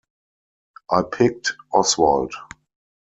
[0.89, 2.33] I picked Oswald.